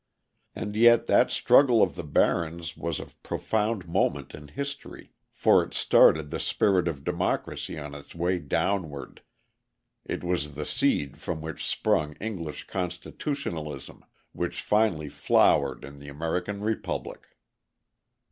And 0.55 0.75
yet 0.75 1.05
that 1.05 1.29
struggle 1.29 1.83
of 1.83 1.93
the 1.93 2.03
barons 2.03 2.75
was 2.75 2.99
of 2.99 3.21
profound 3.21 3.87
moment 3.87 4.33
in 4.33 4.47
history, 4.47 5.11
for 5.31 5.63
it 5.63 5.75
started 5.75 6.31
the 6.31 6.39
spirit 6.39 6.87
of 6.87 7.03
democracy 7.03 7.77
on 7.77 7.93
its 7.93 8.15
way 8.15 8.39
downward, 8.39 9.21
it 10.03 10.23
was 10.23 10.55
the 10.55 10.65
seed 10.65 11.19
from 11.19 11.39
which 11.39 11.63
sprung 11.63 12.13
English 12.15 12.65
constitutionalism, 12.65 14.03
which 14.31 14.63
finally 14.63 15.07
flowered 15.07 15.85
in 15.85 15.99
the 15.99 16.07
American 16.09 16.61
republic. 16.61 17.37